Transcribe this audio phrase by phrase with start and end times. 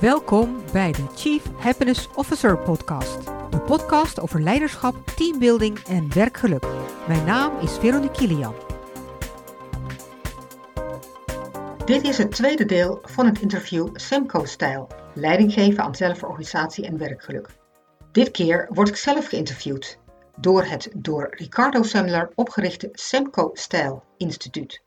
[0.00, 3.24] Welkom bij de Chief Happiness Officer podcast.
[3.50, 6.66] De podcast over leiderschap, teambuilding en werkgeluk.
[7.08, 8.54] Mijn naam is Veronique Kilian.
[11.84, 14.88] Dit is het tweede deel van het interview Semco-stijl.
[15.14, 17.48] Leiding geven aan zelforganisatie en werkgeluk.
[18.12, 19.98] Dit keer word ik zelf geïnterviewd
[20.36, 24.82] door het door Ricardo Semler opgerichte Semco-stijl instituut.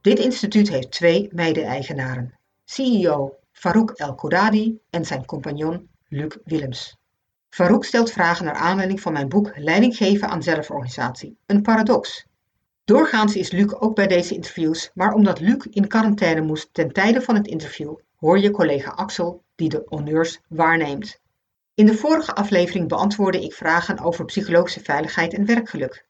[0.00, 2.38] Dit instituut heeft twee mede-eigenaren.
[2.64, 6.96] CEO Farouk El-Koudadi en zijn compagnon Luc Willems.
[7.48, 12.26] Farouk stelt vragen naar aanleiding van mijn boek Leiding geven aan zelforganisatie, een paradox.
[12.84, 17.22] Doorgaans is Luc ook bij deze interviews, maar omdat Luc in quarantaine moest ten tijde
[17.22, 21.20] van het interview, hoor je collega Axel die de honneurs waarneemt.
[21.74, 26.06] In de vorige aflevering beantwoordde ik vragen over psychologische veiligheid en werkgeluk.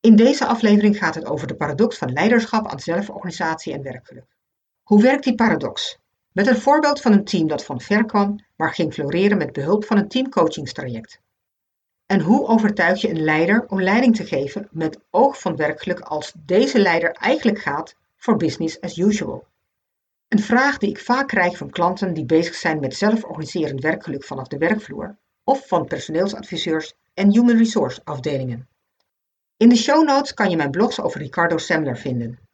[0.00, 4.36] In deze aflevering gaat het over de paradox van leiderschap aan zelforganisatie en werkgeluk.
[4.82, 5.98] Hoe werkt die paradox?
[6.38, 9.84] Met een voorbeeld van een team dat van ver kwam, maar ging floreren met behulp
[9.84, 11.20] van een teamcoachingstraject.
[12.06, 16.32] En hoe overtuig je een leider om leiding te geven met oog van werkgeluk als
[16.36, 19.46] deze leider eigenlijk gaat voor business as usual?
[20.28, 24.48] Een vraag die ik vaak krijg van klanten die bezig zijn met zelforganiserend werkgeluk vanaf
[24.48, 28.68] de werkvloer of van personeelsadviseurs en human resource afdelingen.
[29.56, 32.47] In de show notes kan je mijn blogs over Ricardo Semler vinden.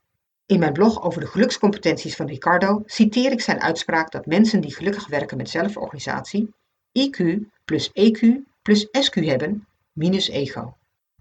[0.46, 4.74] In mijn blog over de gelukscompetenties van Ricardo citeer ik zijn uitspraak dat mensen die
[4.74, 6.54] gelukkig werken met zelforganisatie
[6.92, 8.26] IQ plus EQ
[8.62, 10.76] plus SQ hebben minus ego.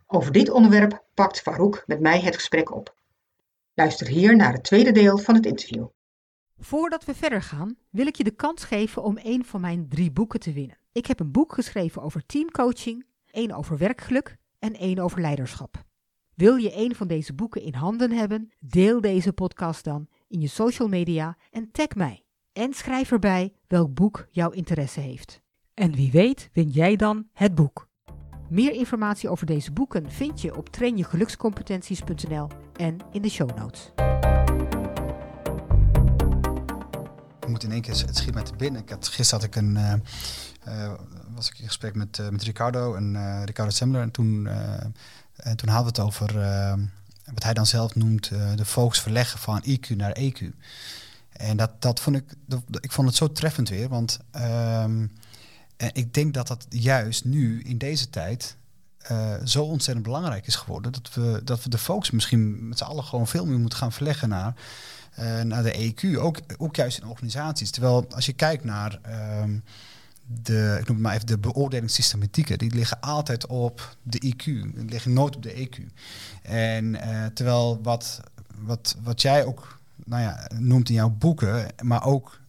[0.07, 2.95] Over dit onderwerp pakt Farouk met mij het gesprek op.
[3.73, 5.85] Luister hier naar het tweede deel van het interview.
[6.59, 10.11] Voordat we verder gaan, wil ik je de kans geven om een van mijn drie
[10.11, 10.77] boeken te winnen.
[10.91, 15.83] Ik heb een boek geschreven over teamcoaching, één over werkgeluk en één over leiderschap.
[16.35, 18.51] Wil je een van deze boeken in handen hebben?
[18.59, 22.23] Deel deze podcast dan in je social media en tag mij.
[22.53, 25.41] En schrijf erbij welk boek jouw interesse heeft.
[25.73, 27.87] En wie weet win jij dan het boek.
[28.49, 33.91] Meer informatie over deze boeken vind je op trainjegelukscompetenties.nl en in de show notes.
[37.39, 38.83] Ik moet in één keer, het schiet mij te binnen.
[38.89, 39.93] Had, gisteren had ik een, uh,
[40.67, 40.93] uh,
[41.35, 44.01] was ik in gesprek met, uh, met Ricardo en Ricardo Semler.
[44.01, 44.47] En toen,
[45.35, 46.33] en toen hadden we het over
[47.33, 50.43] wat hij dan zelf noemt de focus verleggen van IQ naar EQ.
[51.31, 52.23] En dat, dat vond ik,
[52.79, 54.19] ik vond het zo treffend weer, want
[54.83, 55.11] um,
[55.93, 58.55] ik denk dat dat juist nu in deze tijd
[59.43, 60.91] zo ontzettend belangrijk is geworden.
[60.91, 63.91] Dat we, dat we de focus misschien met z'n allen gewoon veel meer moeten gaan
[63.91, 64.53] verleggen naar
[65.19, 67.71] uh, naar de EQ, ook, ook juist in organisaties.
[67.71, 68.99] Terwijl als je kijkt naar
[69.41, 69.63] um,
[70.25, 74.85] de, ik noem het maar even, de beoordelingssystematieken, die liggen altijd op de IQ, die
[74.85, 75.83] liggen nooit op de EQ.
[76.41, 78.21] En uh, terwijl wat,
[78.57, 82.41] wat, wat jij ook nou ja, noemt in jouw boeken, maar ook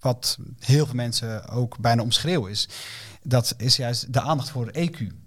[0.00, 2.68] wat heel veel mensen ook bijna omschreeuwen is,
[3.22, 5.18] dat is juist de aandacht voor de EQ.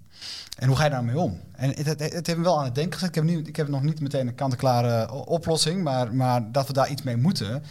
[0.58, 1.40] En hoe ga je daarmee om?
[1.52, 3.16] En het, het, heeft me wel aan het denken gezet.
[3.16, 6.90] Ik heb, ik heb nog niet meteen een kant-en-klare oplossing, maar, maar dat we daar
[6.90, 7.62] iets mee moeten,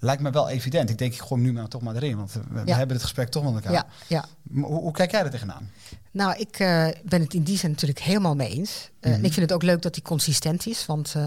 [0.00, 0.90] lijkt me wel evident.
[0.90, 3.28] Ik denk, ik gooi hem nu maar toch maar erin, want we, hebben het gesprek
[3.28, 3.72] toch met elkaar.
[3.72, 4.24] Ja, ja.
[4.52, 5.70] Hoe, hoe, kijk jij er tegenaan?
[6.10, 8.90] Nou, ik uh, ben het in die zin natuurlijk helemaal mee eens.
[9.00, 10.86] Uh, En ik vind het ook leuk dat hij consistent is.
[10.86, 11.24] Want uh,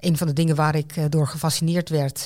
[0.00, 2.18] een van de dingen waar ik door gefascineerd werd,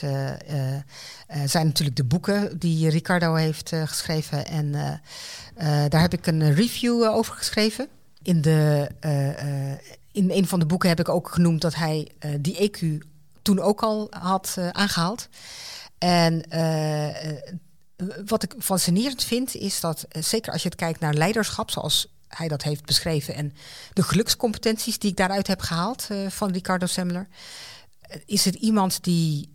[1.44, 4.46] zijn natuurlijk de boeken die Ricardo heeft geschreven.
[4.46, 4.72] En
[5.88, 7.88] daar heb ik een review over geschreven.
[8.22, 8.90] In, de,
[10.12, 13.06] in een van de boeken heb ik ook genoemd dat hij die EQ
[13.42, 15.28] toen ook al had aangehaald.
[15.98, 16.44] En
[18.26, 22.48] wat ik fascinerend vind is dat, zeker als je het kijkt naar leiderschap, zoals hij
[22.48, 23.54] dat heeft beschreven, en
[23.92, 27.28] de gelukscompetenties die ik daaruit heb gehaald van Ricardo Semler,
[28.26, 29.48] is het iemand die,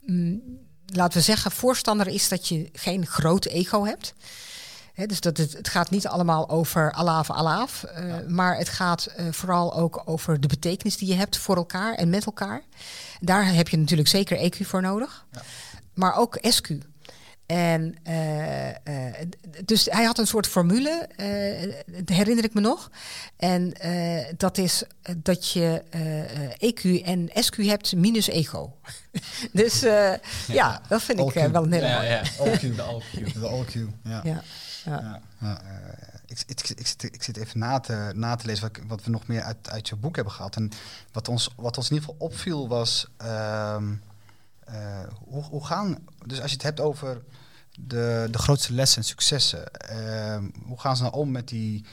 [0.00, 0.40] mm,
[0.86, 4.14] laten we zeggen, voorstander is dat je geen groot ego hebt
[4.94, 7.84] dus dat het, het gaat niet allemaal over alaaf, alaaf.
[7.98, 11.94] Uh, Maar het gaat uh, vooral ook over de betekenis die je hebt voor elkaar
[11.94, 12.62] en met elkaar.
[13.20, 15.26] Daar heb je natuurlijk zeker EQ voor nodig.
[15.32, 15.42] Ja.
[15.94, 16.70] Maar ook SQ.
[17.46, 18.14] En uh,
[19.64, 21.08] dus hij had een soort formule,
[22.04, 22.90] herinner ik me nog.
[23.36, 23.72] En
[24.36, 24.82] dat is
[25.16, 25.82] dat je
[26.58, 28.76] EQ en SQ hebt minus ego.
[29.52, 30.20] dus ja.
[30.46, 30.80] ja.
[30.88, 32.22] dat vind ik wel een hele ja, ja.
[32.38, 33.32] All Q, de all Q.
[33.34, 34.42] De all Q, ja.
[34.84, 35.20] Ja.
[35.42, 35.52] Uh,
[36.26, 39.10] ik, ik, ik, zit, ik zit even na te, na te lezen wat, wat we
[39.10, 40.56] nog meer uit, uit je boek hebben gehad.
[40.56, 40.70] En
[41.12, 43.76] wat ons, wat ons in ieder geval opviel was, uh,
[44.68, 47.22] uh, hoe, hoe gaan, dus als je het hebt over
[47.80, 51.84] de, de grootste lessen en successen, ehm, hoe gaan ze nou om met die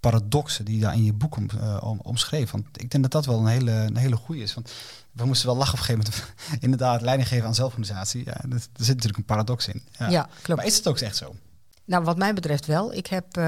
[0.00, 1.48] paradoxen die je daar in je boek om,
[1.80, 2.50] om, omschreef.
[2.50, 4.54] Want ik denk dat dat wel een hele, een hele goede is.
[4.54, 4.72] Want
[5.12, 6.62] we moesten wel lachen op een gegeven moment.
[6.64, 8.24] Inderdaad, leiding geven aan zelforganisatie.
[8.24, 9.82] Ja, er zit natuurlijk een paradox in.
[9.98, 10.08] Ja.
[10.08, 10.60] ja, klopt.
[10.60, 11.34] Maar is het ook echt zo?
[11.88, 12.92] Nou, wat mij betreft wel.
[12.92, 13.40] Ik heb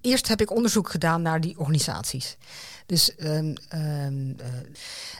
[0.00, 2.36] eerst heb ik onderzoek gedaan naar die organisaties.
[2.86, 3.54] Dus, um,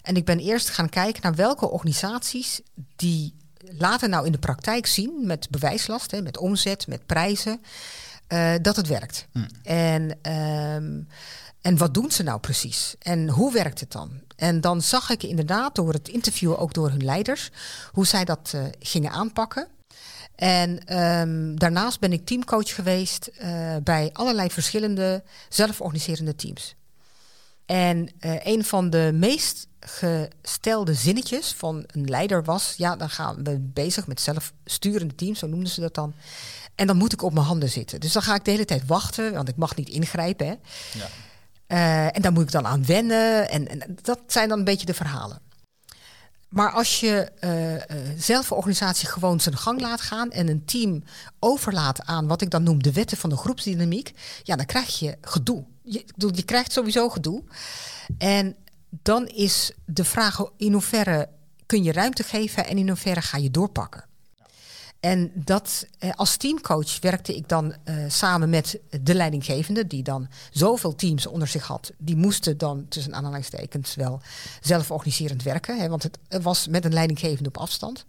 [0.02, 2.60] en ik ben eerst gaan kijken naar welke organisaties
[2.96, 3.34] die
[3.78, 7.60] laten nou in de praktijk zien met bewijslast, hè, met omzet, met prijzen,
[8.28, 9.26] uh, dat het werkt.
[9.32, 9.44] Hm.
[9.62, 10.02] En,
[10.32, 11.08] um,
[11.60, 12.94] en wat doen ze nou precies?
[12.98, 14.10] En hoe werkt het dan?
[14.36, 17.50] En dan zag ik inderdaad door het interviewen, ook door hun leiders,
[17.92, 19.68] hoe zij dat uh, gingen aanpakken.
[20.37, 26.75] En um, daarnaast ben ik teamcoach geweest uh, bij allerlei verschillende zelforganiserende teams.
[27.67, 33.44] En uh, een van de meest gestelde zinnetjes van een leider was: ja, dan gaan
[33.44, 36.15] we bezig met zelfsturende teams, zo noemden ze dat dan.
[36.75, 38.00] En dan moet ik op mijn handen zitten.
[38.00, 40.47] Dus dan ga ik de hele tijd wachten, want ik mag niet ingrijpen.
[40.47, 40.55] Hè.
[40.99, 41.09] Ja.
[41.69, 43.49] Uh, en daar moet ik dan aan wennen.
[43.50, 45.41] En, en, dat zijn dan een beetje de verhalen.
[46.56, 51.03] Maar als je uh, zelforganisatie gewoon zijn gang laat gaan en een team
[51.38, 54.12] overlaat aan wat ik dan noem de wetten van de groepsdynamiek,
[54.43, 55.64] ja, dan krijg je gedoe.
[55.82, 57.43] Je, je krijgt sowieso gedoe.
[58.19, 58.56] En
[58.88, 61.29] dan is de vraag in hoeverre
[61.67, 64.05] kun je ruimte geven en in hoeverre ga je doorpakken.
[65.06, 70.29] En dat, eh, als teamcoach werkte ik dan eh, samen met de leidinggevende, die dan
[70.50, 71.93] zoveel teams onder zich had.
[71.99, 74.20] Die moesten dan tussen aanhalingstekens wel
[74.61, 78.06] zelforganiserend werken, hè, want het, was met een leidinggevende op afstand.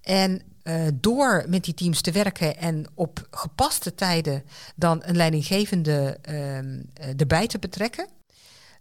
[0.00, 4.42] En uh, door met die teams te werken en op gepaste tijden
[4.76, 6.82] dan een leidinggevende ehm,
[7.16, 8.08] erbij te betrekken,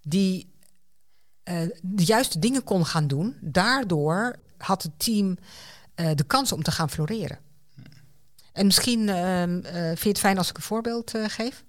[0.01, 0.55] die
[1.81, 5.37] de juiste dingen kon gaan doen, daardoor had het team
[5.95, 7.45] de kans om te gaan floreren.
[8.57, 9.43] En misschien uh,
[9.87, 11.63] vind je het fijn als ik een voorbeeld uh, geef.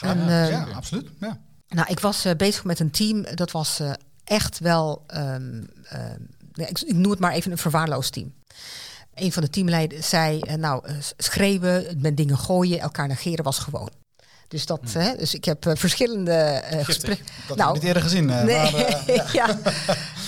[0.00, 1.08] en, ja, absoluut.
[1.20, 1.40] Ja.
[1.68, 3.80] Nou, ik was bezig met een team, dat was
[4.24, 5.68] echt wel, um,
[6.54, 8.34] ik, ik, noem het maar even een verwaarloosd team.
[9.14, 10.84] Een van de teamleiders zei, nou,
[11.16, 13.90] schreeuwen, met dingen gooien, elkaar negeren was gewoon.
[14.52, 15.02] Dus, dat, hmm.
[15.02, 17.26] hè, dus ik heb uh, verschillende uh, gesprekken.
[17.48, 18.28] Dat nou, heb ik niet eerder gezien.
[18.28, 19.58] Uh, nee, maar, ja.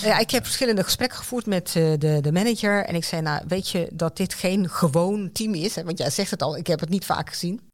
[0.05, 0.17] Ja.
[0.17, 2.85] ik heb verschillende gesprekken gevoerd met de, de manager.
[2.85, 5.75] En ik zei, nou, weet je dat dit geen gewoon team is?
[5.75, 5.83] Hè?
[5.83, 7.71] Want jij zegt het al, ik heb het niet vaak gezien.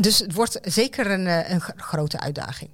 [0.00, 2.70] dus het wordt zeker een, een grote uitdaging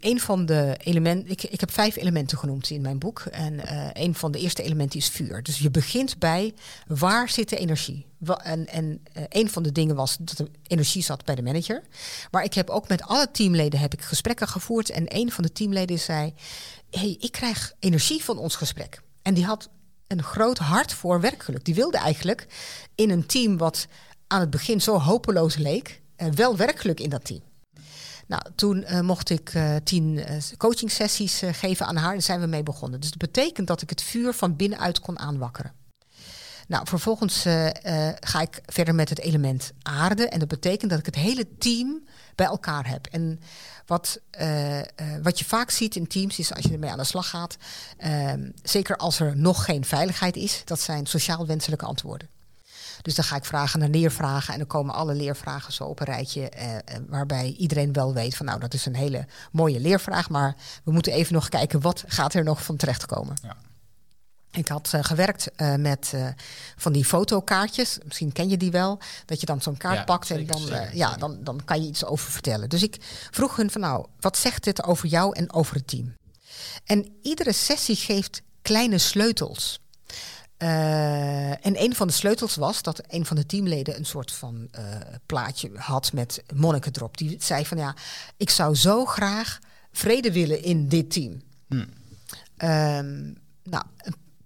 [0.00, 3.20] een van de elementen, ik, ik heb vijf elementen genoemd in mijn boek.
[3.20, 5.42] En uh, een van de eerste elementen is vuur.
[5.42, 6.54] Dus je begint bij
[6.86, 8.06] waar zit de energie?
[8.42, 8.84] En, en
[9.16, 11.82] uh, een van de dingen was dat de energie zat bij de manager.
[12.30, 14.90] Maar ik heb ook met alle teamleden heb ik gesprekken gevoerd.
[14.90, 16.34] En een van de teamleden zei:
[16.90, 19.02] hey, ik krijg energie van ons gesprek.
[19.22, 19.68] En die had
[20.06, 21.64] een groot hart voor werkgeluk.
[21.64, 22.46] Die wilde eigenlijk
[22.94, 23.86] in een team wat
[24.26, 27.40] aan het begin zo hopeloos leek, uh, wel werkgeluk in dat team.
[28.28, 30.24] Nou, toen uh, mocht ik uh, tien uh,
[30.56, 32.12] coaching sessies geven aan haar.
[32.12, 33.00] Daar zijn we mee begonnen.
[33.00, 35.72] Dus dat betekent dat ik het vuur van binnenuit kon aanwakkeren.
[36.66, 37.42] Nou, vervolgens
[38.20, 40.28] ga ik verder met het element aarde.
[40.28, 42.04] En dat betekent dat ik het hele team
[42.34, 43.06] bij elkaar heb.
[43.06, 43.40] En
[43.86, 44.20] wat,
[45.22, 47.56] wat je vaak ziet in teams is als je ermee aan de slag gaat,
[47.96, 52.28] ehm, zeker als er nog geen veiligheid is, dat zijn sociaal wenselijke antwoorden.
[53.02, 56.06] Dus dan ga ik vragen naar leervragen en dan komen alle leervragen zo op een
[56.06, 60.28] rijtje, eh, eh, waarbij iedereen wel weet van nou dat is een hele mooie leervraag,
[60.30, 63.36] maar we moeten even nog kijken wat gaat er nog van terechtkomen.
[63.42, 63.56] Ja.
[64.50, 66.28] Ik had uh, gewerkt uh, met uh,
[66.76, 67.98] van die fotokaartjes.
[68.04, 68.98] Misschien ken je die wel.
[69.24, 72.30] Dat je dan zo'n kaart pakt en dan, ja, dan, dan kan je iets over
[72.30, 72.68] vertellen.
[72.68, 72.96] Dus ik
[73.30, 76.14] vroeg hun van nou, wat zegt dit over jou en over het team?
[76.84, 79.80] En iedere sessie geeft kleine sleutels.
[80.62, 84.68] Uh, en een van de sleutels was dat een van de teamleden een soort van
[84.78, 84.84] uh,
[85.26, 87.16] plaatje had met monniken erop.
[87.16, 87.94] Die zei van ja,
[88.36, 89.58] ik zou zo graag
[89.92, 91.42] vrede willen in dit team.
[91.66, 91.86] Hmm.
[92.62, 93.84] Um, nou,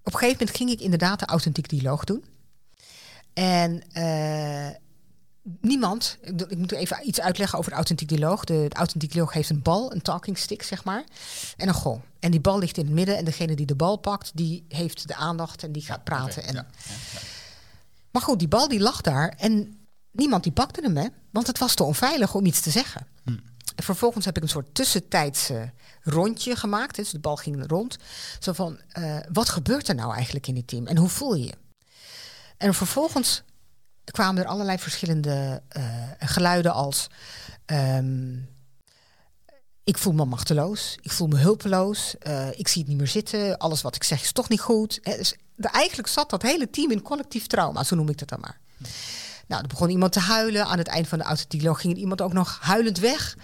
[0.03, 2.25] op een gegeven moment ging ik inderdaad de authentiek dialoog doen.
[3.33, 4.69] En uh,
[5.61, 6.19] niemand,
[6.49, 8.45] ik moet even iets uitleggen over de authentiek dialoog.
[8.45, 11.05] De, de authentiek dialoog heeft een bal, een talking stick zeg maar,
[11.57, 12.01] en een gong.
[12.19, 15.09] En die bal ligt in het midden en degene die de bal pakt, die heeft
[15.09, 16.45] de aandacht en die gaat praten.
[16.45, 16.55] En...
[16.55, 17.21] Ja, ja,
[18.11, 19.79] maar goed, die bal die lag daar en
[20.11, 23.07] niemand die pakte hem, hè, want het was te onveilig om iets te zeggen.
[23.25, 23.37] Hm.
[23.77, 25.73] En vervolgens heb ik een soort tussentijdse
[26.03, 26.97] rondje gemaakt.
[26.97, 27.99] Dus de bal ging rond.
[28.39, 31.45] Zo van, uh, wat gebeurt er nou eigenlijk in dit team en hoe voel je
[31.45, 31.55] je?
[32.57, 33.43] En vervolgens
[34.05, 35.85] kwamen er allerlei verschillende uh,
[36.19, 37.07] geluiden als...
[37.67, 38.51] Um,
[39.85, 43.59] ik voel me machteloos, ik voel me hulpeloos, uh, ik zie het niet meer zitten,
[43.59, 45.01] alles wat ik zeg is toch niet goed.
[45.03, 48.61] dus eigenlijk zat dat hele team in collectief trauma, zo noem ik dat dan maar.
[49.47, 50.67] Nou, er begon iemand te huilen.
[50.67, 53.37] Aan het eind van de autodialoog ging iemand ook nog huilend weg.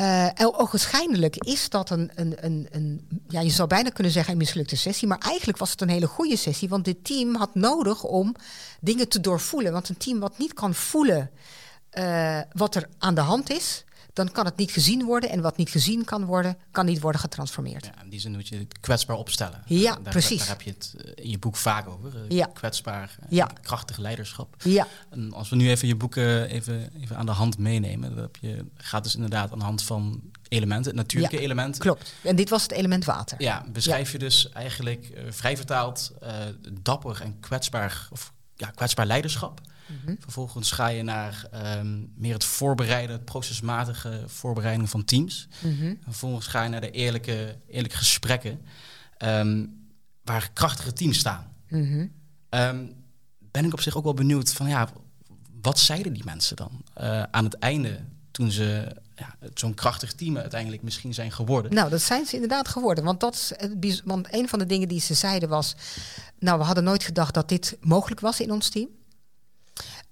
[0.00, 4.38] Uh, ogenschijnlijk is dat een, een, een, een, ja, je zou bijna kunnen zeggen een
[4.38, 8.02] mislukte sessie, maar eigenlijk was het een hele goede sessie, want dit team had nodig
[8.02, 8.34] om
[8.80, 9.72] dingen te doorvoelen.
[9.72, 11.30] Want een team wat niet kan voelen
[11.98, 13.84] uh, wat er aan de hand is,
[14.14, 15.30] dan kan het niet gezien worden.
[15.30, 17.84] En wat niet gezien kan worden, kan niet worden getransformeerd.
[17.84, 19.62] Ja, in die zin moet je het kwetsbaar opstellen.
[19.66, 20.38] Ja, precies.
[20.38, 22.14] Daar heb je het eh, in je boek vaak over.
[22.16, 22.46] Eh, ja.
[22.46, 23.50] Kwetsbaar, ja.
[23.62, 24.56] krachtig leiderschap.
[24.62, 24.86] Ja.
[25.10, 28.36] En als we nu even je boeken even, even aan de hand meenemen, dan heb
[28.40, 31.80] je, gaat dus inderdaad aan de hand van elementen, natuurlijke ja, elementen.
[31.80, 32.14] Klopt.
[32.22, 33.42] En dit was het element water.
[33.42, 36.12] Ja, beschrijf je dus eigenlijk uh, vrij vertaald
[36.82, 39.60] dapper en kwetsbaar, of ja, kwetsbaar leiderschap.
[39.86, 40.14] Mhm.
[40.18, 45.48] Vervolgens ga je naar ehm, meer het voorbereiden, het procesmatige voorbereiding van teams.
[45.60, 45.94] Mhm.
[46.02, 48.60] Vervolgens ga je naar de eerlijke, eerlijke gesprekken
[49.16, 49.66] ehm,
[50.22, 51.52] waar krachtige teams staan.
[51.68, 52.06] Mhm.
[52.48, 52.86] Ehm,
[53.38, 54.88] ben ik op zich ook wel benieuwd van ja,
[55.62, 58.00] wat zeiden die mensen dan uh, aan het einde
[58.30, 61.74] toen ze ja, zo'n krachtig team uiteindelijk misschien zijn geworden.
[61.74, 63.04] Nou, dat zijn ze inderdaad geworden.
[63.04, 63.56] Want, dat,
[64.04, 65.74] want een van de dingen die ze zeiden was...
[66.38, 68.88] nou, we hadden nooit gedacht dat dit mogelijk was in ons team.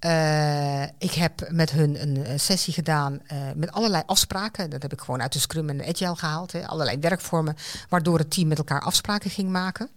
[0.04, 4.70] Uh, ik heb met hun een sessie gedaan uh, met allerlei afspraken.
[4.70, 6.52] Dat heb ik gewoon uit de Scrum en de Agile gehaald.
[6.52, 6.66] Hè.
[6.66, 7.56] Allerlei werkvormen
[7.88, 9.90] waardoor het team met elkaar afspraken ging maken.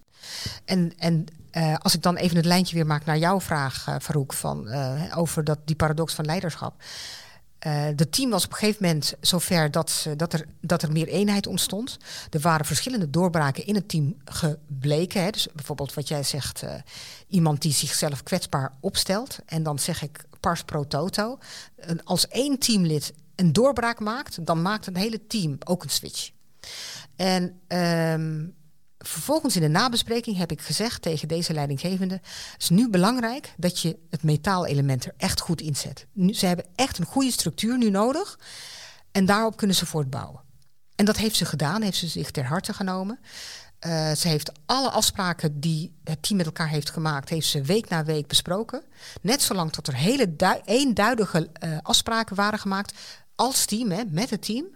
[0.64, 1.24] En, en
[1.78, 4.72] als ik dan even het lijntje weer maak naar jouw vraag, Farouk, van,
[5.14, 6.82] over dat, die paradox van leiderschap.
[7.66, 11.08] Uh, de team was op een gegeven moment zover dat, dat, er, dat er meer
[11.08, 11.96] eenheid ontstond.
[12.30, 15.22] Er waren verschillende doorbraken in het team gebleken.
[15.22, 15.30] Hè.
[15.30, 16.74] Dus bijvoorbeeld wat jij zegt, uh,
[17.28, 19.38] iemand die zichzelf kwetsbaar opstelt.
[19.46, 21.38] En dan zeg ik pars pro toto.
[22.04, 26.30] als één teamlid een doorbraak maakt, dan maakt het hele team ook een switch.
[27.16, 28.54] En um,
[29.08, 32.14] vervolgens in de nabespreking heb ik gezegd tegen deze leidinggevende:
[32.52, 36.06] het is nu belangrijk dat je het metaalelement er echt goed inzet.
[36.12, 38.38] Nu, ze hebben echt een goede structuur nu nodig
[39.12, 40.40] en daarop kunnen ze voortbouwen.
[40.94, 43.18] En dat heeft ze gedaan, heeft ze zich ter harte genomen.
[43.86, 47.88] Uh, ze heeft alle afspraken die het team met elkaar heeft gemaakt, heeft ze week
[47.88, 48.82] na week besproken.
[49.22, 52.94] Net zolang tot er hele eenduidige uh, afspraken waren gemaakt
[53.34, 54.75] als team, hè, met het team.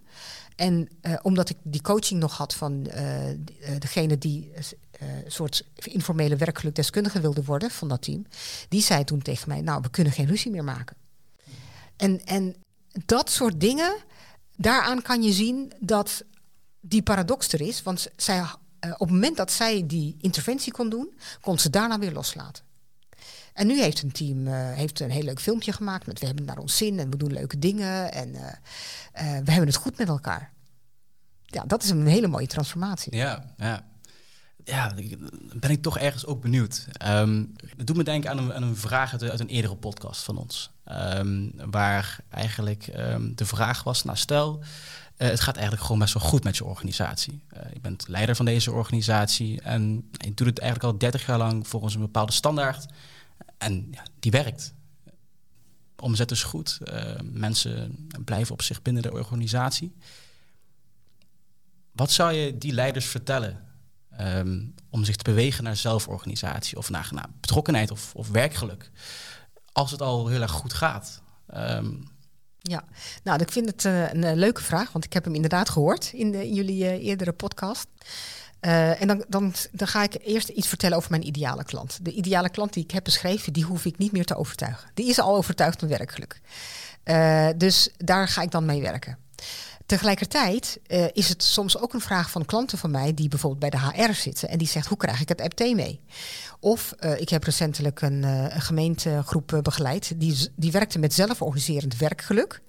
[0.61, 2.95] En uh, omdat ik die coaching nog had van uh,
[3.79, 4.53] degene die
[4.99, 8.27] een soort informele werkelijk deskundige wilde worden van dat team,
[8.69, 10.97] die zei toen tegen mij: Nou, we kunnen geen ruzie meer maken.
[11.97, 12.55] En, en
[13.05, 13.97] dat soort dingen,
[14.57, 16.25] daaraan kan je zien dat
[16.81, 17.83] die paradox er is.
[17.83, 18.43] Want zij,
[18.81, 22.65] op het moment dat zij die interventie kon doen, kon ze daarna weer loslaten.
[23.61, 26.45] En nu heeft een team uh, heeft een heel leuk filmpje gemaakt met we hebben
[26.45, 28.51] naar ons zin en we doen leuke dingen en uh, uh,
[29.15, 30.53] we hebben het goed met elkaar.
[31.45, 33.17] Ja, dat is een hele mooie transformatie.
[33.17, 33.89] Ja, ja.
[34.65, 34.95] Ja,
[35.55, 36.87] ben ik toch ergens ook benieuwd.
[37.07, 40.23] Um, het doet me denken aan een, aan een vraag uit, uit, een eerdere podcast
[40.23, 40.71] van ons.
[41.17, 44.63] Um, waar eigenlijk um, de vraag was, nou stel,
[45.17, 47.43] het gaat eigenlijk gewoon best wel goed met je organisatie.
[47.73, 51.69] je bent leider van deze organisatie en je doet het eigenlijk al 30 jaar lang
[51.69, 52.87] volgens een bepaalde standaard.
[53.61, 54.75] En ja, die werkt.
[55.97, 56.79] Omzet is goed.
[56.85, 59.95] Uh, mensen blijven op zich binnen de organisatie.
[61.93, 63.67] Wat zou je die leiders vertellen
[64.21, 68.91] um, om zich te bewegen naar zelforganisatie of naar, naar betrokkenheid of, of, werkgeluk?
[69.73, 71.23] Als het al heel erg goed gaat.
[71.55, 72.09] Um,
[72.59, 72.85] ja,
[73.23, 76.31] nou, ik vind het uh, een leuke vraag, want ik heb hem inderdaad gehoord in,
[76.31, 77.87] de, jullie eerdere podcast.
[78.61, 81.99] Uh, en dan, dan, dan ga ik eerst iets vertellen over mijn ideale klant.
[82.03, 84.91] De ideale klant die ik heb beschreven, die hoef ik niet meer te overtuigen.
[84.95, 86.41] Die is al overtuigd van werkgeluk.
[87.05, 89.19] Uh, dus daar ga ik dan mee werken.
[89.87, 93.81] Tegelijkertijd uh, is het soms ook een vraag van klanten van mij die bijvoorbeeld bij
[93.81, 96.01] de HR zitten en die zegt hoe krijg ik het MT mee?
[96.61, 102.61] Of ik heb recentelijk een, een gemeentegroep begeleid die, die werkte met zelforganiserend werkgeluk.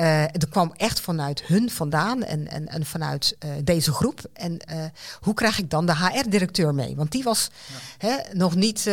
[0.00, 4.20] Uh, er kwam echt vanuit hun vandaan en, en, en vanuit uh, deze groep.
[4.32, 4.84] En uh,
[5.20, 6.96] hoe krijg ik dan de HR-directeur mee?
[6.96, 7.50] Want die was
[7.98, 8.08] ja.
[8.08, 8.84] hè, nog niet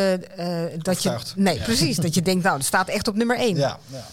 [0.78, 1.18] dat je.
[1.36, 1.64] Nee, ja.
[1.64, 1.96] precies.
[1.96, 3.56] Dat je denkt, nou, dat staat echt op nummer één.
[3.56, 4.06] Ja, ja.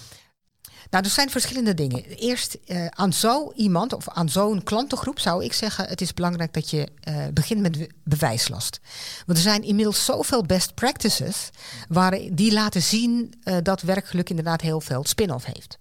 [0.91, 2.05] Nou, er zijn verschillende dingen.
[2.05, 2.59] Eerst
[2.91, 6.89] aan zo iemand of aan zo'n klantengroep zou ik zeggen: het is belangrijk dat je
[7.33, 8.81] begint met bewijslast.
[9.27, 11.51] Want er zijn inmiddels zoveel best practices
[11.89, 15.79] waar die laten zien dat werkgeluk inderdaad heel veel spin-off heeft.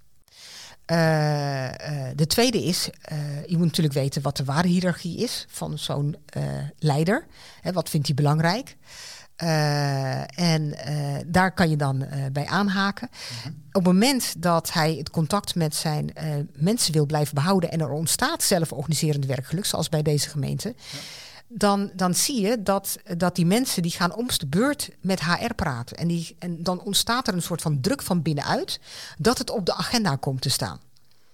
[0.91, 1.71] Uh, uh,
[2.15, 6.15] de tweede is, uh, je moet natuurlijk weten wat de waardehiërarchie is van zo'n
[6.77, 7.25] leider.
[7.61, 8.75] Hè, wat vindt hij belangrijk?
[10.35, 10.75] en
[11.25, 13.09] daar kan je dan bij aanhaken.
[13.43, 13.51] -hmm.
[13.67, 16.13] Op het moment dat hij het contact met zijn
[16.53, 20.75] mensen wil blijven behouden en er ontstaat zelforganiserend werkgeluk, zoals bij deze gemeente.
[20.91, 20.99] Ja
[21.55, 25.53] dan, dan zie je dat, dat die mensen die gaan om de beurt met HR
[25.53, 25.97] praten.
[25.97, 28.79] En, die, en dan ontstaat er een soort van druk van binnenuit
[29.17, 30.79] dat het op de agenda komt te staan.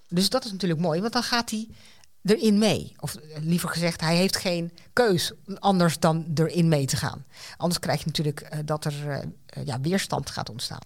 [0.08, 1.68] Dus dat is natuurlijk mooi, want dan gaat hij
[2.22, 2.94] erin mee.
[3.00, 7.24] Of liever gezegd, hij heeft geen keus anders dan erin mee te gaan.
[7.56, 10.82] Anders krijg je natuurlijk uh, dat er uh, ja, weerstand gaat ontstaan.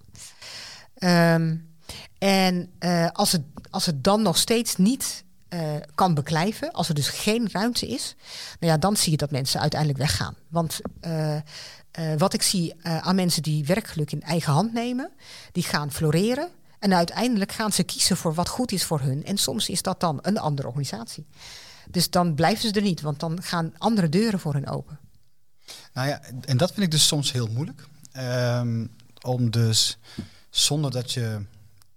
[0.98, 1.72] Um,
[2.18, 2.72] en
[3.12, 5.24] als, het, als het dan nog steeds niet
[5.94, 8.14] kan beklijven, als er dus geen ruimte is,
[8.60, 10.34] nou ja, dan zie je dat mensen uiteindelijk weggaan.
[10.48, 10.80] Want
[12.18, 15.10] wat ik zie aan mensen die werkgeluk in eigen hand nemen,
[15.52, 16.48] die gaan floreren.
[16.78, 19.24] En uiteindelijk gaan ze kiezen voor wat goed is voor hun.
[19.24, 21.26] En soms is dat dan een andere organisatie.
[21.90, 24.98] Dus dan blijven ze er niet, want dan gaan andere deuren voor hen open.
[25.92, 27.86] Nou ja, en dat vind ik dus soms heel moeilijk.
[28.16, 29.98] Um, om dus
[30.50, 31.44] zonder dat je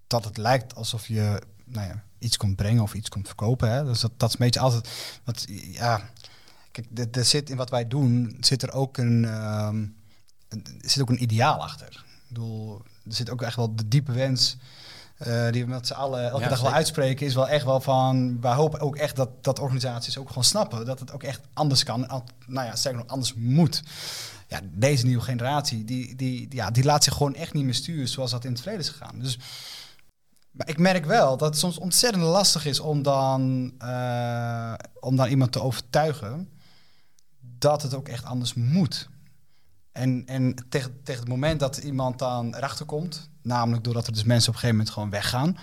[0.08, 3.72] dat het lijkt alsof je nou ja, iets komt brengen of iets komt verkopen.
[3.72, 3.84] Hè?
[3.84, 4.90] Dus dat, dat is een beetje altijd.
[5.24, 6.10] Wat, ja,
[6.72, 9.96] kijk, er zit in wat wij doen, zit er ook een, um,
[10.50, 11.88] een, zit ook een ideaal achter.
[11.88, 14.58] Ik bedoel, er zit ook echt wel de diepe wens
[15.28, 18.42] uh, die we met z'n allen elke dag wel uitspreken, is wel echt wel van.
[18.42, 21.84] Wij hopen ook echt dat, dat organisaties ook gewoon snappen dat het ook echt anders
[21.84, 22.24] kan.
[22.48, 23.84] Nou ja, zeker nog anders moet.
[24.48, 28.08] Ja, deze nieuwe generatie, die, die, ja, die laat zich gewoon echt niet meer sturen
[28.08, 29.20] zoals dat in het verleden is gegaan.
[29.20, 29.40] Dus
[30.58, 35.28] maar ik merk wel dat het soms ontzettend lastig is om dan, uh, om dan
[35.28, 36.50] iemand te overtuigen
[37.40, 39.10] dat het ook echt anders moet.
[39.92, 44.24] En, en tegen, tegen het moment dat iemand dan erachter komt, namelijk doordat er dus
[44.24, 45.58] mensen op een gegeven moment gewoon weggaan,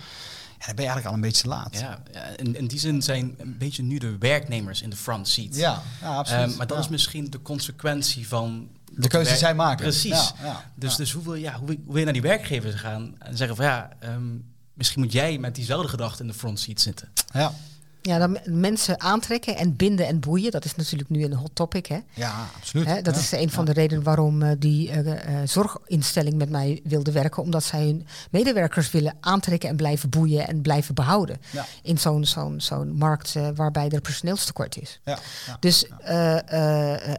[0.59, 1.79] ja, dan ben je eigenlijk al een beetje te laat.
[1.79, 1.99] Ja,
[2.35, 5.55] in, in die zin zijn een beetje nu de werknemers in de front seat.
[5.55, 6.51] Ja, ja absoluut.
[6.51, 6.83] Um, maar dat ja.
[6.83, 8.69] is misschien de consequentie van...
[8.91, 9.83] De keuze die zij maken.
[9.83, 10.33] Precies.
[10.41, 13.55] Ja, dus, dus hoe, wil, ja, hoe, wil je naar die werkgevers gaan en zeggen
[13.55, 17.09] van ja, um, misschien moet jij met diezelfde gedachte in de front seat zitten.
[17.33, 17.53] Ja.
[18.01, 20.51] Ja, dan mensen aantrekken en binden en boeien.
[20.51, 21.85] Dat is natuurlijk nu een hot topic.
[21.85, 21.99] Hè?
[22.13, 22.85] Ja, absoluut.
[22.85, 23.21] Hè, dat ja.
[23.21, 25.15] is een van de redenen waarom uh, die uh, uh,
[25.45, 27.43] zorginstelling met mij wilde werken.
[27.43, 31.37] Omdat zij hun medewerkers willen aantrekken en blijven boeien en blijven behouden.
[31.51, 31.65] Ja.
[31.83, 34.99] In zo'n zo'n zo'n markt waarbij er personeelstekort is.
[35.03, 35.19] Ja,
[35.59, 35.87] dus,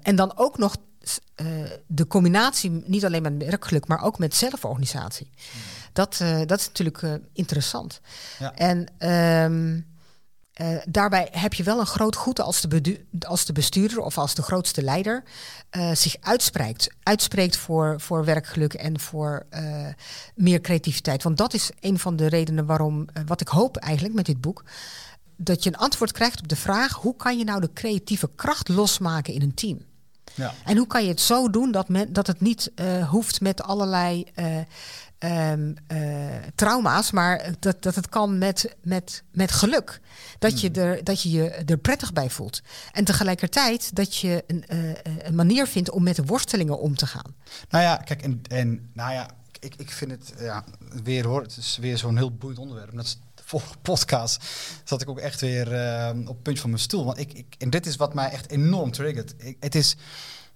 [0.03, 0.77] en dan ook nog
[1.87, 5.31] de combinatie, niet alleen met werkgeluk, maar ook met zelforganisatie.
[5.35, 5.61] Hmm.
[5.97, 8.01] Dat, dat is natuurlijk interessant.
[8.55, 9.09] En...
[9.09, 9.95] Um,
[10.61, 14.35] uh, daarbij heb je wel een groot goed als de, als de bestuurder of als
[14.35, 15.23] de grootste leider
[15.77, 16.95] uh, zich uitspreekt.
[17.03, 19.87] Uitspreekt voor, voor werkgeluk en voor uh,
[20.35, 21.23] meer creativiteit.
[21.23, 24.65] Want dat is een van de redenen waarom, wat ik hoop eigenlijk met dit boek,
[25.37, 28.69] dat je een antwoord krijgt op de vraag: hoe kan je nou de creatieve kracht
[28.69, 29.79] losmaken in een team?
[30.35, 30.55] Ja.
[30.65, 32.73] En hoe kan je het zo doen dat, men, dat het niet
[33.09, 34.27] hoeft met allerlei
[35.19, 40.01] um, uh, trauma's, maar dat, dat het kan met, met, met geluk.
[40.39, 42.63] Dat, je er, dat je je er prettig bij voelt.
[42.93, 44.91] En tegelijkertijd dat je een, uh,
[45.23, 47.35] een manier vindt om met de worstelingen om te gaan.
[47.69, 50.65] Nou ja, kijk, en, en nou ja, ik, ik vind het ja,
[51.03, 52.97] weer hoor, het is weer zo'n heel boeiend onderwerp.
[52.97, 54.45] Dat is de vorige podcast
[54.85, 57.05] zat ik ook echt weer uh, op het puntje van mijn stoel.
[57.05, 59.35] Want ik, ik, en dit is wat mij echt enorm triggert.
[59.39, 59.97] Ik, het is.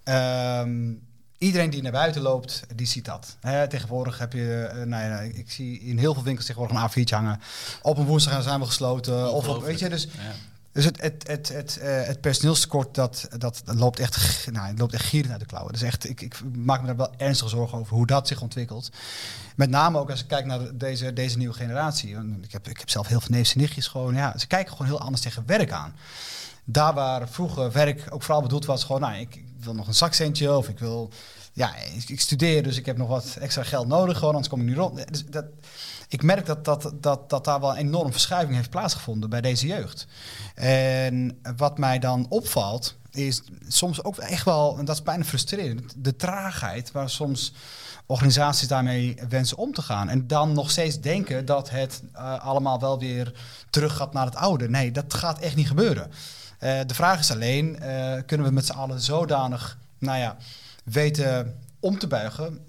[0.03, 1.09] Um,
[1.41, 3.37] Iedereen die naar buiten loopt, die ziet dat.
[3.39, 7.03] He, tegenwoordig heb je, uh, nou ja, ik zie in heel veel winkels tegenwoordig een
[7.03, 7.41] A4'tje hangen.
[7.81, 9.31] Op een woensdag zijn we gesloten.
[9.31, 10.09] Of op, weet je, dus, ja.
[10.71, 14.93] dus het, het, het, het, uh, het personeelstekort, dat, dat loopt echt, nou, het loopt
[14.93, 15.73] echt gierend uit de klauwen.
[15.73, 18.89] Dus echt, ik, ik maak me daar wel ernstig zorgen over hoe dat zich ontwikkelt.
[19.55, 22.17] Met name ook als ik kijk naar deze, deze nieuwe generatie.
[22.41, 24.87] Ik heb, ik heb zelf heel veel neefjes en nichtjes gewoon, ja, ze kijken gewoon
[24.87, 25.93] heel anders tegen werk aan
[26.63, 30.57] daar waar vroeger werk ook vooral bedoeld was, gewoon, nou, ik, wil nog een zakcentje
[30.57, 31.09] of ik wil,
[31.53, 31.75] ja,
[32.07, 34.77] ik, studeer, dus ik heb nog wat extra geld nodig, gewoon, anders kom ik niet
[34.77, 35.11] rond.
[35.11, 35.45] Dus dat,
[36.07, 39.67] ik merk dat, dat, dat, dat daar wel een enorme verschuiving heeft plaatsgevonden bij deze
[39.67, 40.07] jeugd.
[40.55, 45.93] En wat mij dan opvalt, is soms ook echt wel, en dat is bijna frustrerend,
[45.97, 47.53] de traagheid waar soms
[48.05, 50.09] organisaties daarmee wensen om te gaan.
[50.09, 53.33] En dan nog steeds denken dat het uh, allemaal wel weer
[53.69, 54.69] terug gaat naar het oude.
[54.69, 56.11] Nee, dat gaat echt niet gebeuren.
[56.63, 60.37] Uh, de vraag is alleen, uh, kunnen we met z'n allen zodanig, nou ja,
[60.83, 62.65] weten om te buigen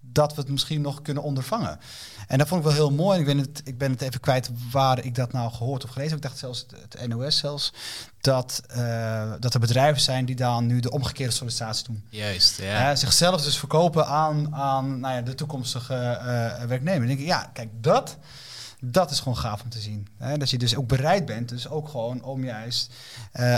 [0.00, 1.78] dat we het misschien nog kunnen ondervangen.
[2.26, 3.18] En dat vond ik wel heel mooi.
[3.18, 6.14] Ik ben het, ik ben het even kwijt waar ik dat nou gehoord of gelezen
[6.14, 6.24] heb.
[6.24, 7.72] Ik dacht zelfs het, NOS zelfs.
[8.20, 12.04] Dat, uh, dat er bedrijven zijn die dan nu de omgekeerde sollicitatie doen.
[12.08, 12.90] Juist, ja.
[12.90, 17.00] Uh, zichzelf dus verkopen aan, aan nou ja, de toekomstige uh, werknemer.
[17.00, 18.16] En denk ik, ja, kijk, dat,
[18.90, 20.06] dat is gewoon gaaf om te zien.
[20.18, 20.36] Hè?
[20.38, 22.92] Dat je dus ook bereid bent, dus ook gewoon om juist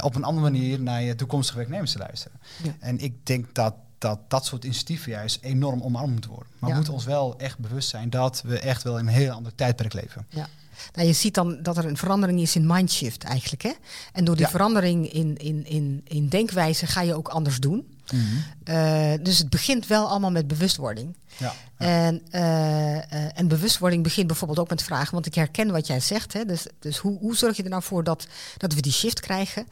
[0.01, 2.41] op een andere manier naar je toekomstige werknemers te luisteren.
[2.63, 2.77] Ja.
[2.79, 6.49] En ik denk dat dat dat soort initiatieven juist enorm omarmd moeten worden.
[6.53, 6.69] Maar ja.
[6.69, 9.55] we moeten ons wel echt bewust zijn dat we echt wel in een heel ander
[9.55, 10.27] tijdperk leven.
[10.29, 10.49] Ja.
[10.95, 13.63] Nou, je ziet dan dat er een verandering is in mindshift eigenlijk.
[13.63, 13.73] Hè?
[14.13, 14.51] En door die Ja.
[14.51, 17.96] verandering in, in, in, in denkwijze ga je ook anders doen.
[18.13, 18.25] Mhm.
[18.65, 21.17] Eh, dus het begint wel allemaal met bewustwording.
[21.37, 21.53] Ja.
[21.77, 26.01] En, eh, eh, en bewustwording begint bijvoorbeeld ook met vragen, want ik herken wat jij
[26.01, 26.33] zegt.
[26.33, 26.45] Hè?
[26.45, 29.67] Dus, dus hoe, hoe zorg je er nou voor dat, dat we die shift krijgen?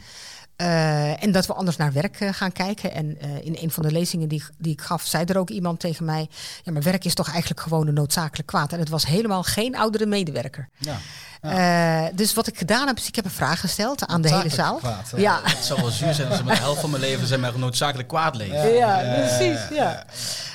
[0.56, 2.92] En dat we anders naar werk gaan kijken.
[2.92, 6.04] En in een van de lezingen die, die ik gaf, zei er ook iemand tegen
[6.04, 6.28] mij:
[6.62, 8.72] Ja, maar werk is toch eigenlijk gewoon een noodzakelijk kwaad.
[8.72, 10.68] En het was helemaal geen oudere medewerker.
[10.78, 10.98] Ja.
[11.44, 14.48] Eh, dus wat ik gedaan heb, is ik heb een vraag gesteld aan de hele
[14.48, 14.76] zaal.
[14.76, 15.40] Kwaad, ja.
[15.42, 17.58] Het zou wel zuur zijn als ze met de helft van mijn leven zijn maar
[17.58, 18.68] noodzakelijk kwaad leven.
[18.74, 19.58] Ja, precies.
[19.70, 20.04] Ja.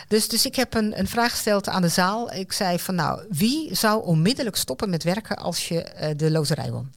[0.08, 2.34] Dus, dus ik heb een, een vraag gesteld aan de zaal.
[2.34, 6.72] Ik zei van nou, wie zou onmiddellijk stoppen met werken als je eh, de loterij
[6.72, 6.92] won?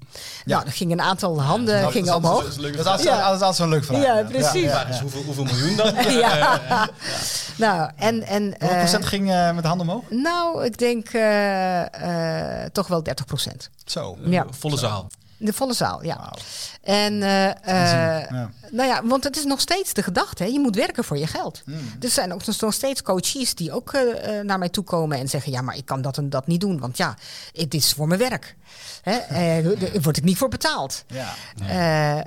[0.45, 2.41] Nou, er gingen een aantal handen dat- gingen dat- omhoog.
[2.43, 4.03] Dat is een leuke Dat is altijd, zo'n leuk vraag.
[4.03, 4.71] Ja, precies.
[5.01, 5.95] Hoeveel, hoeveel miljoen dan?
[6.13, 6.61] ja.
[7.57, 8.23] Nou, en...
[8.23, 9.25] en Hoeveel eh, procent ging
[9.55, 10.03] met de handen omhoog?
[10.11, 13.71] nou, ik denk eh, eh, toch wel 30 procent.
[13.85, 14.17] Zo.
[14.25, 14.47] Ja.
[14.51, 15.11] Volle zaal.
[15.37, 16.17] De volle zaal, ja.
[16.17, 16.33] Wauw.
[16.83, 18.51] En eh, eh, Ja.
[18.71, 20.49] nou ja, want het is nog steeds de gedachte, hè?
[20.49, 21.63] je moet werken voor je geld.
[21.65, 21.79] Hmm.
[22.01, 25.29] Er zijn ook nog steeds coaches die ook eh, eh, naar mij toe komen en
[25.29, 27.17] zeggen: Ja, maar ik kan dat en dat niet doen, want ja,
[27.53, 28.57] het is voor mijn werk.
[29.03, 29.17] Hè?
[29.43, 31.05] Eh, daar word ik niet voor betaald.
[31.07, 31.35] Ja.
[31.69, 32.19] Eh,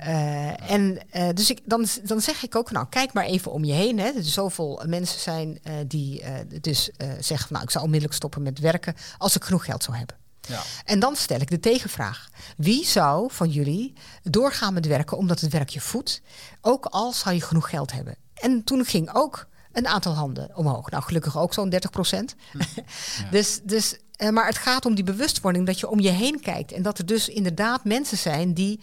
[0.48, 3.64] eh, en eh, dus ik, dan, dan zeg ik ook, nou kijk maar even om
[3.64, 3.98] je heen.
[3.98, 4.06] Hè.
[4.06, 8.42] Er zoveel mensen zijn eh, die eh, dus eh, zeggen, nou ik zou onmiddellijk stoppen
[8.42, 10.16] met werken als ik genoeg geld zou hebben.
[10.46, 10.62] Ja.
[10.84, 12.28] En dan stel ik de tegenvraag.
[12.56, 16.22] Wie zou van jullie doorgaan met werken omdat het werk je voedt,
[16.60, 18.16] ook al zou je genoeg geld hebben?
[18.34, 20.90] En toen ging ook een aantal handen omhoog.
[20.90, 22.34] Nou, gelukkig ook zo'n 30 procent.
[23.30, 26.72] dus, dus, eh, maar het gaat om die bewustwording dat je om je heen kijkt.
[26.72, 28.80] En dat er dus inderdaad mensen zijn die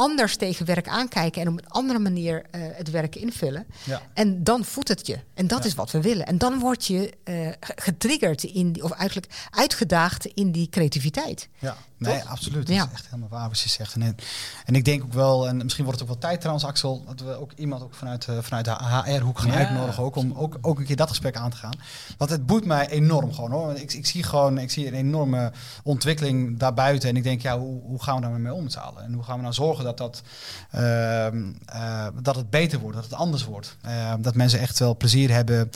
[0.00, 3.66] anders tegen werk aankijken en op een andere manier eh, het werk invullen.
[3.84, 4.02] Ja.
[4.14, 5.18] En dan voedt het je.
[5.34, 5.64] En dat Ja.
[5.68, 6.26] is wat we willen.
[6.26, 11.48] En dan word je eh, ge- getriggerd in die, of eigenlijk uitgedaagd in die creativiteit.
[11.58, 12.28] Ja, nee, Toch?
[12.30, 12.66] absoluut.
[12.66, 12.84] Dat Ja.
[12.84, 13.94] is echt helemaal waar wat je zegt.
[13.94, 14.16] En,
[14.64, 17.20] en ik denk ook wel, en misschien wordt het ook wel tijd trouwens, Axel, dat
[17.20, 19.56] we ook iemand ook vanuit, eh, vanuit de HR-hoek gaan Ja.
[19.56, 21.74] uitnodigen, ook, om ook, ook een keer dat gesprek aan te gaan.
[22.18, 23.74] Want het boeit mij enorm gewoon hoor.
[23.74, 27.08] Ik, ik zie gewoon, ik zie een enorme ontwikkeling daarbuiten.
[27.08, 29.02] En ik denk, ja, hoe, hoe gaan we daarmee om met z'n allen?
[29.04, 30.22] En hoe gaan we nou zorgen dat, dat,
[30.70, 33.76] ehm, eh, dat het beter wordt, dat het anders wordt?
[33.82, 35.70] Eh, dat mensen echt wel plezier hebben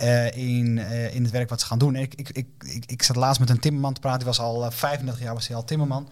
[0.00, 1.96] eh, in, eh, in het werk wat ze gaan doen.
[1.96, 4.64] Ik, ik, ik, ik, ik zat laatst met een timmerman te praten, die was al
[4.64, 6.08] eh, 35 jaar was hij al timmerman.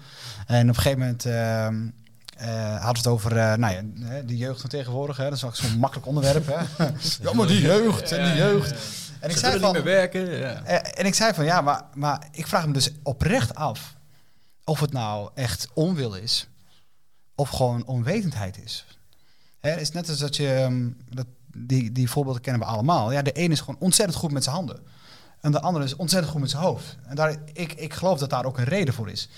[0.47, 1.89] En op een gegeven moment ehm,
[2.37, 3.83] eh, hadden we het over eh, nou ja,
[4.23, 5.17] de jeugd van tegenwoordig.
[5.17, 5.25] Hè.
[5.25, 6.47] Dat is ook zo'n makkelijk onderwerp.
[6.47, 6.85] Hè.
[7.25, 8.71] ja, maar die jeugd en die jeugd.
[9.21, 10.31] En ik Ze zei van, niet meer werken.
[10.39, 10.63] Ja.
[10.63, 13.97] eh, en ik zei van ja, maar, maar ik vraag me dus oprecht af
[14.65, 16.49] of het nou echt onwil is
[17.35, 18.87] of gewoon onwetendheid is.
[19.61, 21.27] Hè, het is net als dat je, ehm, dat,
[21.67, 23.13] die, die voorbeelden kennen we allemaal.
[23.13, 24.79] Ja, de ene is gewoon ontzettend goed met zijn handen.
[25.41, 26.97] En de andere is ontzettend goed met zijn hoofd.
[27.07, 29.29] En daar, ik, ik geloof dat daar ook een reden voor is.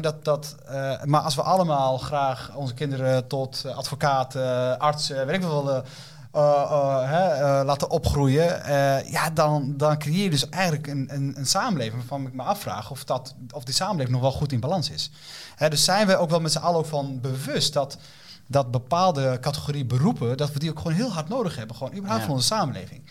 [0.00, 5.10] Dat, dat, eh, maar als we allemaal graag onze kinderen tot eh, advocaat, eh, arts,
[5.10, 5.74] eh, weet ik wel,
[6.32, 8.62] eh, laten opgroeien,
[9.10, 12.90] ja, dan, dan creëer je dus eigenlijk een, een, een samenleving waarvan ik me afvraag
[12.90, 15.10] of, dat, of die samenleving nog wel goed in balans is.
[15.68, 17.98] Dus zijn we ook wel met z'n allen ook van bewust dat,
[18.50, 22.20] dat bepaalde categorie beroepen, dat we die ook gewoon heel hard nodig hebben, gewoon überhaupt
[22.20, 22.26] Ja.
[22.26, 23.02] van onze samenleving.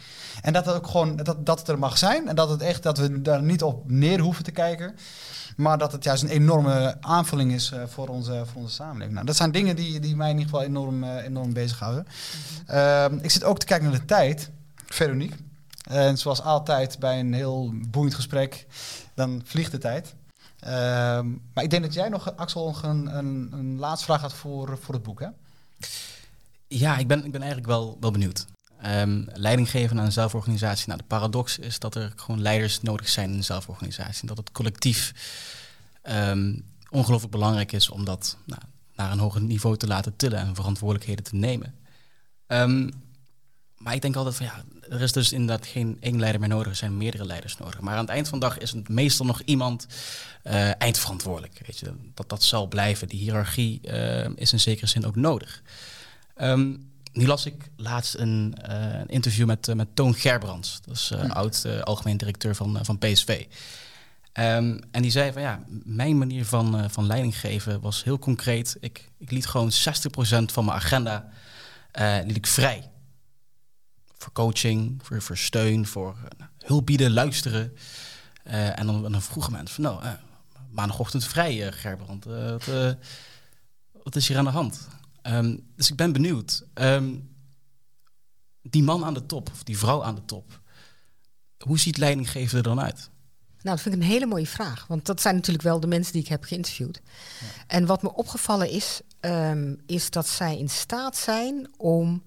[0.41, 2.83] En dat het ook gewoon dat, dat het er mag zijn en dat het echt
[2.83, 4.95] dat we daar niet op neer hoeven te kijken.
[5.55, 9.13] Maar dat het juist een enorme aanvulling is eh, voor, onze, voor onze samenleving.
[9.13, 12.05] Nou, dat zijn dingen die, die mij in ieder geval enorm, eh, enorm bezighouden.
[12.65, 14.49] Ehm, ik zit ook te kijken naar de tijd,
[14.85, 15.35] Veronique.
[15.89, 18.65] En zoals altijd bij een heel boeiend gesprek,
[19.13, 20.13] dan vliegt de tijd.
[20.59, 24.77] Ehm, maar ik denk dat jij nog, Axel, een, een, een laatste vraag had voor,
[24.81, 25.27] voor het boek, hè?
[26.67, 28.45] Ja, ik ben, ik ben eigenlijk wel, wel benieuwd.
[28.81, 30.87] Ehm, leiding geven aan een zelforganisatie.
[30.87, 34.21] Nou, de paradox is dat er gewoon leiders nodig zijn in een zelforganisatie.
[34.21, 35.13] En dat het collectief
[36.01, 38.61] ehm, ongelooflijk belangrijk is om dat nou,
[38.95, 41.75] naar een hoger niveau te laten tillen en verantwoordelijkheden te nemen.
[43.77, 46.67] Maar ik denk altijd van ja, er is dus inderdaad geen één leider meer nodig,
[46.67, 47.79] er zijn meerdere leiders nodig.
[47.79, 49.87] Maar aan het eind van de dag is het meestal nog iemand
[50.43, 51.61] eh, eindverantwoordelijk.
[51.65, 53.07] Weet je, dat, dat zal blijven.
[53.07, 55.61] Die hiërarchie eh, is in zekere zin ook nodig.
[56.35, 56.75] Ehm,
[57.13, 60.79] nu las ik laatst een, eh, een interview met, met Toon Gerbrands.
[60.85, 63.45] Dat is eh, oud algemeen directeur van, van PSV.
[64.33, 68.77] Ehm, en die zei van ja, mijn manier van, van leiding geven was heel concreet.
[68.79, 71.29] Ik, ik liet gewoon 60% van mijn agenda
[72.25, 72.89] liet ik vrij.
[74.19, 77.75] Voor coaching, voor, voor steun, voor eh, hulp bieden, luisteren.
[78.43, 80.11] Eh, en, dan, en dan vroegen mensen van nou, eh,
[80.69, 82.25] maandagochtend vrij, Gerbrand.
[82.25, 82.65] Wat,
[84.03, 84.87] wat is hier aan de hand?
[85.21, 86.63] Ehm, dus ik ben benieuwd.
[86.73, 87.15] Ehm,
[88.61, 90.61] die man aan de top, of die vrouw aan de top,
[91.57, 93.09] hoe ziet leidinggeven er dan uit?
[93.61, 94.87] Nou, dat vind ik een hele mooie vraag.
[94.87, 97.01] Want dat zijn natuurlijk wel de mensen die ik heb geïnterviewd.
[97.67, 102.23] En wat me opgevallen is, ehm, is dat zij in staat zijn om,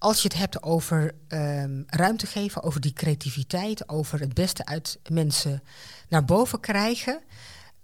[0.00, 4.98] als je het hebt over ehm, ruimte geven, over die creativiteit, over het beste uit
[5.08, 5.62] mensen
[6.08, 7.20] naar boven krijgen,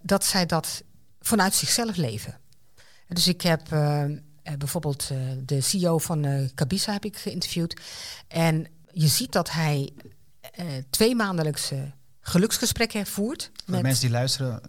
[0.02, 0.82] dat zij dat
[1.20, 2.38] vanuit zichzelf leven.
[3.08, 7.80] Dus ik heb ehm, eh, bijvoorbeeld eh, de CEO van uh, Cabisa heb ik geïnterviewd.
[8.28, 9.92] En je ziet dat hij
[10.90, 13.50] twee maandelijkse geluksgesprekken voert.
[13.66, 14.60] Voor mensen die luisteren,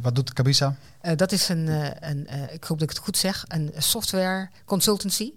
[0.00, 0.76] wat doet Cabisa?
[1.16, 1.68] dat is een,
[2.10, 5.32] een ik hoop dat ik het goed zeg, een software consultancy.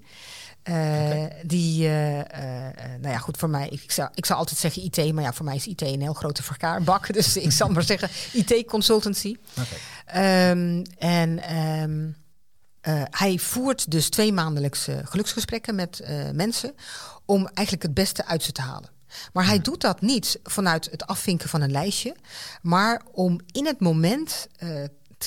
[0.69, 2.25] Uh, Die, uh, uh,
[2.99, 5.45] nou ja, goed, voor mij, ik zou, ik zou altijd zeggen IT, maar ja, voor
[5.45, 7.11] mij is IT een heel grote verkaarbak.
[7.13, 9.37] Dus ik zal maar zeggen IT-consultancy.
[9.51, 10.49] Okay.
[10.49, 12.15] Um, en um,
[13.09, 16.75] hij voert dus twee maandelijkse geluksgesprekken met mensen
[17.25, 18.89] om eigenlijk het beste uit ze te halen.
[19.33, 22.15] Maar hij doet dat niet vanuit het afvinken van een lijstje,
[22.61, 24.47] maar om in het moment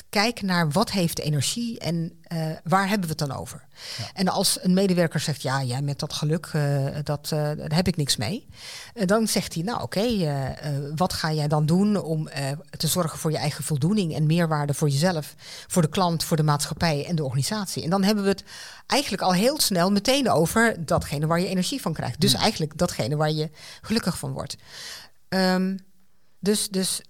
[0.09, 3.67] kijken naar wat heeft energie en uh, waar hebben we het dan over.
[3.99, 4.05] Ja.
[4.13, 7.89] En als een medewerker zegt, ja, jij met dat geluk, uh, dat, uh, daar heb
[7.89, 8.47] ik niks mee.
[9.05, 10.57] dan zegt hij, nou oké, okay,
[10.95, 12.29] wat ga jij dan doen om
[12.77, 15.35] te zorgen voor je eigen voldoening en meerwaarde voor jezelf,
[15.67, 17.83] voor de klant, voor de maatschappij en de organisatie.
[17.83, 18.45] En dan hebben we het
[18.87, 22.21] eigenlijk al heel snel meteen over datgene waar je energie van krijgt.
[22.21, 24.57] Dus eigenlijk datgene waar je gelukkig van wordt.
[25.29, 25.79] Um,
[26.39, 27.01] dus, dus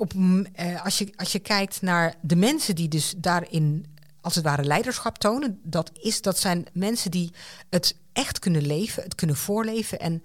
[0.00, 3.86] op, uh, als, je, als je kijkt naar de mensen die dus daarin
[4.20, 7.32] als het ware leiderschap tonen, dat, is, dat zijn mensen die
[7.70, 10.22] het echt kunnen leven, het kunnen voorleven en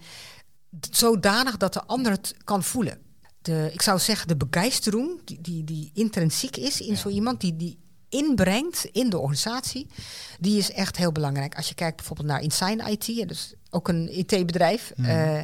[0.92, 2.98] zodanig dat de ander het kan voelen.
[3.42, 7.56] De, ik zou zeggen, de begeistering die, die, die intrinsiek is in zo iemand, die,
[7.56, 9.88] die inbrengt in de organisatie,
[10.40, 11.56] die is echt heel belangrijk.
[11.56, 15.10] Als je kijkt bijvoorbeeld naar Insign IT, dus ook een IT-bedrijf mhm.
[15.10, 15.44] eh,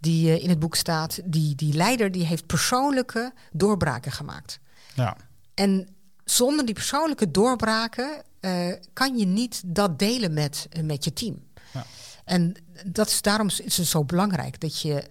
[0.00, 4.58] die uh, in het boek staat, die, die leider die heeft persoonlijke doorbraken gemaakt.
[4.94, 5.16] Ja.
[5.54, 5.88] En
[6.24, 11.42] zonder die persoonlijke doorbraken uh, kan je niet dat delen met, met je team.
[11.72, 11.84] Ja.
[12.24, 12.54] En
[12.86, 15.04] dat is, daarom is het zo belangrijk dat je,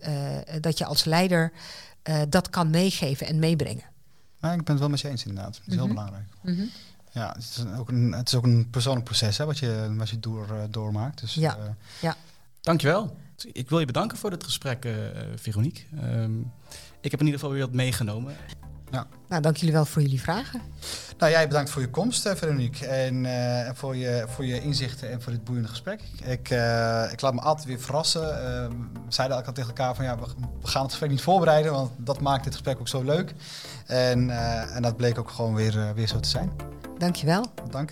[0.62, 1.52] dat je als leider
[2.30, 3.84] dat kan meegeven en meebrengen.
[4.42, 5.54] Ja, ik ben het wel met je eens inderdaad.
[5.54, 5.94] Dat is heel mhm.
[5.94, 6.26] belangrijk.
[6.42, 6.70] Mm
[7.12, 10.10] Ja, het is ook een, het is ook een persoonlijk proces hè, wat je, wat
[10.10, 11.22] je door, doormaakt.
[11.22, 11.58] Dus, ja.
[12.02, 12.16] ja.
[12.62, 13.18] Dankjewel.
[13.52, 14.94] Ik wil je bedanken voor dit gesprek, uh,
[15.36, 15.84] Veronique.
[16.04, 16.52] Um,
[17.02, 18.36] ik heb in ieder geval weer wat meegenomen.
[18.92, 19.08] Ja.
[19.28, 20.62] Nou, dank jullie wel voor jullie vragen.
[21.18, 22.88] Nou, jij bedankt voor je komst, Veronique.
[22.88, 26.02] En uh, voor, je, voor je inzichten en voor dit boeiende gesprek.
[26.24, 28.22] Ik, uh, ik laat me altijd weer verrassen.
[28.22, 28.34] Uh,
[29.06, 30.26] we zeiden elkaar tegen elkaar van ja, we,
[30.62, 33.34] we, gaan het gesprek niet voorbereiden, want dat maakt dit gesprek ook zo leuk.
[33.86, 34.30] En,
[34.74, 36.52] en dat bleek ook gewoon weer, weer zo te zijn.
[36.98, 37.46] Dankjewel.
[37.70, 37.92] Dank.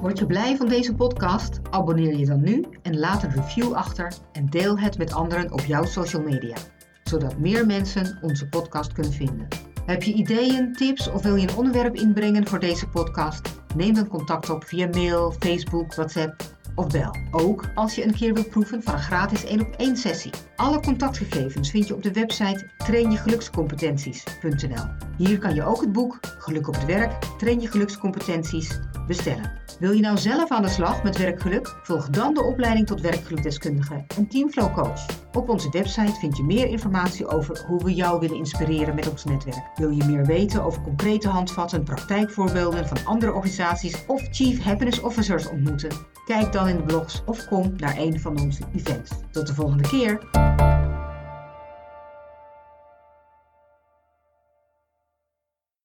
[0.00, 1.60] Word je blij van deze podcast?
[1.70, 5.60] Abonneer je dan nu en laat een review achter en deel het met anderen op
[5.60, 6.56] jouw social media,
[7.04, 9.48] zodat meer mensen onze podcast kunnen vinden.
[9.86, 13.62] Heb je ideeën, tips of wil je een onderwerp inbrengen voor deze podcast?
[13.76, 16.42] Neem dan contact op via mail, Facebook, WhatsApp
[16.80, 17.16] of bel.
[17.30, 20.32] Ook als je een keer wilt proeven van een gratis 1 op 1 sessie.
[20.56, 24.84] Alle contactgegevens vind je op de website trainjegelukscompetenties.nl.
[25.16, 29.58] Hier kan je ook het boek Geluk op het werk, Train je gelukscompetenties bestellen.
[29.78, 31.76] Wil je nou zelf aan de slag met werkgeluk?
[31.82, 35.06] Volg dan de opleiding tot werkgelukdeskundige en Teamflow Coach.
[35.32, 39.24] Op onze website vind je meer informatie over hoe we jou willen inspireren met ons
[39.24, 39.70] netwerk.
[39.74, 45.48] Wil je meer weten over concrete handvatten, praktijkvoorbeelden van andere organisaties of Chief Happiness Officers
[45.48, 45.90] ontmoeten?
[46.30, 49.10] Kijk dan in de blogs of kom naar een van onze events.
[49.30, 50.20] Tot de volgende keer!